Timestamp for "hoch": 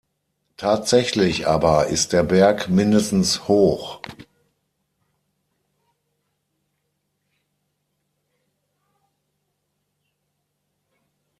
3.47-4.01